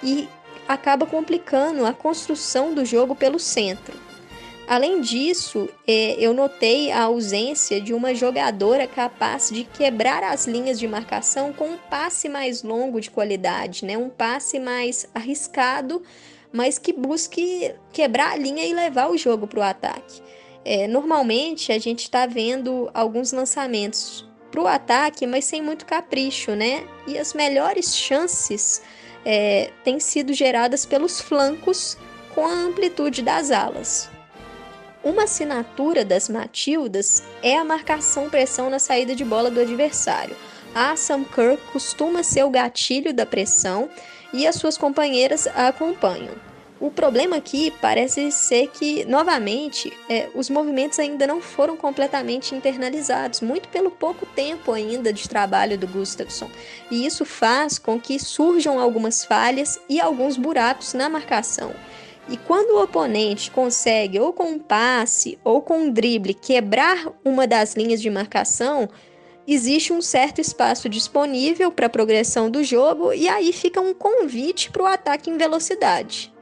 e 0.02 0.26
acaba 0.66 1.04
complicando 1.04 1.84
a 1.84 1.92
construção 1.92 2.72
do 2.72 2.86
jogo 2.86 3.14
pelo 3.14 3.38
centro. 3.38 3.98
Além 4.66 5.00
disso, 5.00 5.68
é, 5.86 6.14
eu 6.18 6.32
notei 6.32 6.92
a 6.92 7.02
ausência 7.02 7.80
de 7.80 7.92
uma 7.92 8.14
jogadora 8.14 8.86
capaz 8.86 9.50
de 9.50 9.64
quebrar 9.64 10.22
as 10.22 10.46
linhas 10.46 10.78
de 10.78 10.86
marcação 10.86 11.52
com 11.52 11.70
um 11.70 11.76
passe 11.76 12.28
mais 12.28 12.62
longo 12.62 13.00
de 13.00 13.10
qualidade, 13.10 13.84
né? 13.84 13.98
um 13.98 14.08
passe 14.08 14.58
mais 14.60 15.06
arriscado, 15.14 16.02
mas 16.52 16.78
que 16.78 16.92
busque 16.92 17.74
quebrar 17.92 18.32
a 18.32 18.36
linha 18.36 18.64
e 18.64 18.72
levar 18.72 19.10
o 19.10 19.18
jogo 19.18 19.46
para 19.46 19.58
o 19.58 19.62
ataque. 19.62 20.22
É, 20.64 20.86
normalmente 20.86 21.72
a 21.72 21.78
gente 21.78 22.04
está 22.04 22.24
vendo 22.24 22.88
alguns 22.94 23.32
lançamentos 23.32 24.24
para 24.50 24.60
o 24.60 24.68
ataque, 24.68 25.26
mas 25.26 25.44
sem 25.44 25.60
muito 25.60 25.84
capricho, 25.84 26.52
né? 26.52 26.86
E 27.06 27.18
as 27.18 27.32
melhores 27.32 27.96
chances 27.96 28.82
é, 29.24 29.70
têm 29.82 29.98
sido 29.98 30.32
geradas 30.32 30.86
pelos 30.86 31.20
flancos 31.20 31.96
com 32.34 32.46
a 32.46 32.52
amplitude 32.52 33.22
das 33.22 33.50
alas. 33.50 34.11
Uma 35.04 35.24
assinatura 35.24 36.04
das 36.04 36.28
Matildas 36.28 37.24
é 37.42 37.56
a 37.56 37.64
marcação-pressão 37.64 38.70
na 38.70 38.78
saída 38.78 39.16
de 39.16 39.24
bola 39.24 39.50
do 39.50 39.58
adversário. 39.58 40.36
A 40.72 40.94
Sam 40.94 41.24
Kerr 41.24 41.58
costuma 41.72 42.22
ser 42.22 42.44
o 42.44 42.50
gatilho 42.50 43.12
da 43.12 43.26
pressão 43.26 43.90
e 44.32 44.46
as 44.46 44.54
suas 44.54 44.78
companheiras 44.78 45.48
a 45.48 45.66
acompanham. 45.68 46.34
O 46.78 46.88
problema 46.88 47.36
aqui 47.36 47.72
parece 47.80 48.30
ser 48.30 48.68
que, 48.68 49.04
novamente, 49.04 49.92
é, 50.08 50.28
os 50.34 50.48
movimentos 50.48 51.00
ainda 51.00 51.26
não 51.26 51.40
foram 51.40 51.76
completamente 51.76 52.54
internalizados, 52.54 53.40
muito 53.40 53.68
pelo 53.68 53.90
pouco 53.90 54.24
tempo 54.24 54.72
ainda 54.72 55.12
de 55.12 55.28
trabalho 55.28 55.76
do 55.76 55.86
Gustafsson. 55.86 56.48
E 56.90 57.04
isso 57.04 57.24
faz 57.24 57.76
com 57.78 58.00
que 58.00 58.20
surjam 58.20 58.78
algumas 58.78 59.24
falhas 59.24 59.80
e 59.88 60.00
alguns 60.00 60.36
buracos 60.36 60.94
na 60.94 61.08
marcação. 61.08 61.72
E 62.28 62.36
quando 62.36 62.76
o 62.76 62.82
oponente 62.82 63.50
consegue, 63.50 64.18
ou 64.18 64.32
com 64.32 64.44
um 64.44 64.58
passe 64.58 65.38
ou 65.42 65.60
com 65.60 65.78
um 65.78 65.90
drible, 65.90 66.34
quebrar 66.34 67.12
uma 67.24 67.46
das 67.46 67.74
linhas 67.74 68.00
de 68.00 68.08
marcação, 68.08 68.88
existe 69.46 69.92
um 69.92 70.00
certo 70.00 70.40
espaço 70.40 70.88
disponível 70.88 71.70
para 71.72 71.86
a 71.86 71.90
progressão 71.90 72.50
do 72.50 72.62
jogo 72.62 73.12
e 73.12 73.28
aí 73.28 73.52
fica 73.52 73.80
um 73.80 73.92
convite 73.92 74.70
para 74.70 74.82
o 74.82 74.86
ataque 74.86 75.30
em 75.30 75.36
velocidade. 75.36 76.32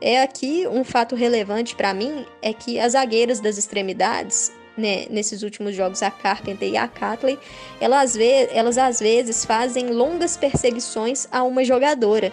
É 0.00 0.20
aqui 0.20 0.66
um 0.66 0.82
fato 0.82 1.14
relevante 1.14 1.76
para 1.76 1.94
mim 1.94 2.26
é 2.40 2.52
que 2.52 2.80
as 2.80 2.92
zagueiras 2.92 3.38
das 3.38 3.56
extremidades, 3.56 4.50
né, 4.76 5.06
nesses 5.08 5.44
últimos 5.44 5.76
jogos, 5.76 6.02
a 6.02 6.10
Carpenter 6.10 6.68
e 6.68 6.76
a 6.76 6.88
Catley, 6.88 7.38
elas, 7.80 8.16
elas 8.18 8.78
às 8.78 8.98
vezes 8.98 9.44
fazem 9.44 9.90
longas 9.90 10.36
perseguições 10.36 11.28
a 11.30 11.44
uma 11.44 11.64
jogadora. 11.64 12.32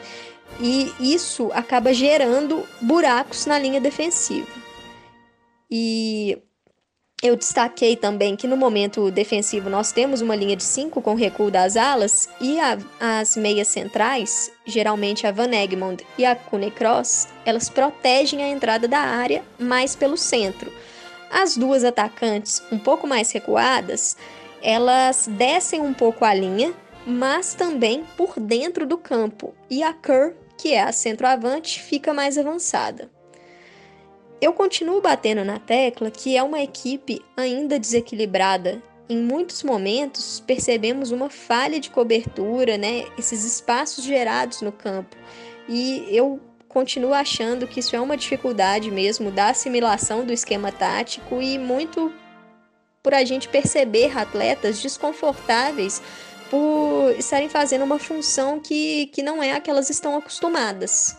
E 0.60 0.91
isso 1.00 1.50
acaba 1.53 1.94
gerando 1.94 2.65
buracos 2.82 3.46
na 3.46 3.58
linha 3.58 3.79
defensiva. 3.79 4.48
E 5.70 6.38
eu 7.22 7.36
destaquei 7.36 7.98
também 7.98 8.36
que 8.36 8.48
no 8.48 8.56
momento 8.56 9.12
defensivo 9.12 9.70
nós 9.70 9.91
temos 9.91 10.22
uma 10.22 10.36
linha 10.36 10.56
de 10.56 10.63
5 10.63 11.01
com 11.01 11.15
recuo 11.15 11.51
das 11.51 11.75
alas 11.75 12.29
e 12.39 12.58
a, 12.60 12.77
as 13.00 13.36
meias 13.36 13.68
centrais, 13.68 14.50
geralmente 14.65 15.27
a 15.27 15.32
Van 15.32 15.51
Egmond 15.51 16.06
e 16.18 16.25
a 16.25 16.34
Cune 16.34 16.72
Cross, 16.72 17.27
elas 17.46 17.70
protegem 17.70 18.41
a 18.41 18.48
entrada 18.48 18.88
da 18.88 19.00
área 19.00 19.44
mais 19.60 19.98
pelo 19.98 20.15
centro. 20.18 20.72
As 21.29 21.58
duas 21.58 21.84
atacantes, 21.84 22.63
um 22.72 22.79
pouco 22.79 23.06
mais 23.06 23.32
recuadas, 23.32 24.15
elas 24.62 25.27
descem 25.27 25.82
um 25.82 25.94
pouco 25.94 26.24
a 26.24 26.34
linha, 26.34 26.74
mas 27.09 27.55
também 27.55 28.03
por 28.15 28.39
dentro 28.39 28.85
do 28.85 28.97
campo, 28.97 29.53
e 29.69 29.81
a 29.81 29.91
Kerr, 29.91 30.35
que 30.57 30.73
é 30.73 30.81
a 30.81 30.91
centroavante, 30.91 31.81
fica 31.81 32.13
mais 32.13 32.37
avançada. 32.37 33.09
Eu 34.39 34.53
continuo 34.53 35.01
batendo 35.01 35.43
na 35.43 35.59
tecla 35.59 36.11
que 36.11 36.37
é 36.37 36.43
uma 36.43 36.61
equipe 36.61 37.21
ainda 37.35 37.79
desequilibrada. 37.79 38.81
Em 39.09 39.17
muitos 39.17 39.63
momentos 39.63 40.39
percebemos 40.39 41.11
uma 41.11 41.29
falha 41.29 41.79
de 41.79 41.89
cobertura, 41.89 42.77
né? 42.77 43.05
Esses 43.17 43.43
espaços 43.43 44.05
gerados 44.05 44.61
no 44.61 44.71
campo. 44.71 45.17
E 45.67 46.05
eu 46.09 46.39
continuo 46.69 47.13
achando 47.13 47.67
que 47.67 47.79
isso 47.79 47.95
é 47.95 47.99
uma 47.99 48.15
dificuldade 48.15 48.91
mesmo 48.91 49.31
da 49.31 49.49
assimilação 49.49 50.23
do 50.23 50.31
esquema 50.31 50.71
tático 50.71 51.41
e 51.41 51.57
muito 51.57 52.13
por 53.01 53.13
a 53.13 53.25
gente 53.25 53.49
perceber 53.49 54.17
atletas 54.17 54.81
desconfortáveis 54.81 56.01
por 56.50 57.15
estarem 57.18 57.50
fazendo 57.50 57.84
uma 57.84 58.00
função 58.00 58.60
que, 58.60 59.08
que 59.08 59.22
não 59.22 59.41
é 59.41 59.53
a 59.53 59.60
que 59.60 59.70
elas 59.70 59.89
estão 59.89 60.15
acostumadas. 60.18 61.15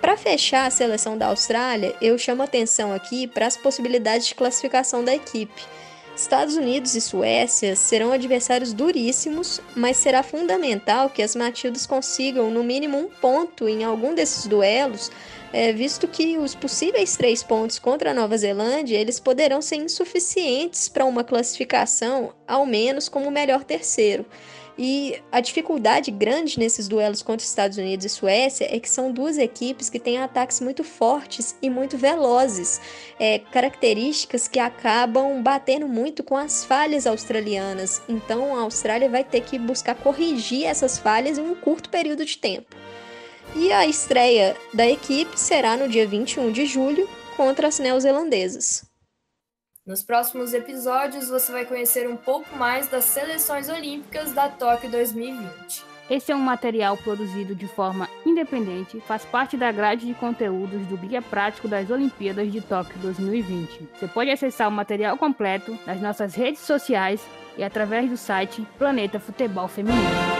Para 0.00 0.16
fechar 0.16 0.66
a 0.66 0.70
seleção 0.70 1.18
da 1.18 1.26
Austrália, 1.26 1.94
eu 2.00 2.16
chamo 2.16 2.42
atenção 2.42 2.92
aqui 2.92 3.26
para 3.26 3.46
as 3.46 3.56
possibilidades 3.56 4.26
de 4.26 4.34
classificação 4.34 5.04
da 5.04 5.14
equipe. 5.14 5.62
Estados 6.16 6.56
Unidos 6.56 6.94
e 6.94 7.00
Suécia 7.00 7.76
serão 7.76 8.12
adversários 8.12 8.72
duríssimos, 8.72 9.60
mas 9.74 9.96
será 9.96 10.22
fundamental 10.22 11.08
que 11.08 11.22
as 11.22 11.36
Matildas 11.36 11.86
consigam 11.86 12.50
no 12.50 12.64
mínimo 12.64 12.98
um 12.98 13.08
ponto 13.08 13.68
em 13.68 13.84
algum 13.84 14.14
desses 14.14 14.46
duelos, 14.46 15.10
é, 15.52 15.72
visto 15.72 16.06
que 16.06 16.38
os 16.38 16.54
possíveis 16.54 17.16
três 17.16 17.42
pontos 17.42 17.78
contra 17.78 18.10
a 18.10 18.14
Nova 18.14 18.36
Zelândia 18.36 18.98
eles 18.98 19.18
poderão 19.18 19.60
ser 19.60 19.76
insuficientes 19.76 20.88
para 20.88 21.04
uma 21.04 21.24
classificação, 21.24 22.32
ao 22.46 22.64
menos 22.64 23.08
como 23.08 23.30
melhor 23.30 23.64
terceiro. 23.64 24.24
E 24.82 25.20
a 25.30 25.40
dificuldade 25.40 26.10
grande 26.10 26.58
nesses 26.58 26.88
duelos 26.88 27.22
contra 27.22 27.44
Estados 27.44 27.76
Unidos 27.76 28.06
e 28.06 28.08
Suécia 28.08 28.66
é 28.74 28.80
que 28.80 28.88
são 28.88 29.12
duas 29.12 29.36
equipes 29.36 29.90
que 29.90 29.98
têm 29.98 30.16
ataques 30.16 30.58
muito 30.58 30.82
fortes 30.82 31.54
e 31.60 31.68
muito 31.68 31.98
velozes, 31.98 32.80
é, 33.18 33.40
características 33.40 34.48
que 34.48 34.58
acabam 34.58 35.42
batendo 35.42 35.86
muito 35.86 36.22
com 36.24 36.34
as 36.34 36.64
falhas 36.64 37.06
australianas. 37.06 38.00
Então 38.08 38.56
a 38.56 38.62
Austrália 38.62 39.10
vai 39.10 39.22
ter 39.22 39.42
que 39.42 39.58
buscar 39.58 39.94
corrigir 39.96 40.64
essas 40.64 40.98
falhas 40.98 41.36
em 41.36 41.42
um 41.42 41.54
curto 41.54 41.90
período 41.90 42.24
de 42.24 42.38
tempo. 42.38 42.74
E 43.54 43.72
a 43.72 43.86
estreia 43.86 44.56
da 44.72 44.86
equipe 44.86 45.38
será 45.38 45.76
no 45.76 45.88
dia 45.88 46.06
21 46.06 46.52
de 46.52 46.66
julho 46.66 47.08
contra 47.36 47.68
as 47.68 47.78
neozelandesas. 47.78 48.84
Nos 49.84 50.02
próximos 50.02 50.52
episódios 50.52 51.28
você 51.28 51.50
vai 51.50 51.64
conhecer 51.64 52.08
um 52.08 52.16
pouco 52.16 52.54
mais 52.56 52.86
das 52.86 53.04
seleções 53.04 53.68
olímpicas 53.68 54.32
da 54.32 54.48
Tóquio 54.48 54.90
2020. 54.90 55.84
Esse 56.08 56.32
é 56.32 56.36
um 56.36 56.40
material 56.40 56.96
produzido 56.96 57.54
de 57.54 57.66
forma 57.68 58.08
independente, 58.26 59.00
faz 59.00 59.24
parte 59.24 59.56
da 59.56 59.70
grade 59.72 60.06
de 60.06 60.14
conteúdos 60.14 60.86
do 60.86 60.96
Guia 60.96 61.22
Prático 61.22 61.68
das 61.68 61.90
Olimpíadas 61.90 62.50
de 62.52 62.60
Tóquio 62.60 62.98
2020. 62.98 63.88
Você 63.94 64.08
pode 64.08 64.30
acessar 64.30 64.68
o 64.68 64.72
material 64.72 65.16
completo 65.16 65.76
nas 65.86 66.00
nossas 66.00 66.34
redes 66.34 66.60
sociais 66.60 67.20
e 67.56 67.64
através 67.64 68.08
do 68.08 68.16
site 68.16 68.66
Planeta 68.78 69.18
Futebol 69.18 69.68
Feminino. 69.68 70.39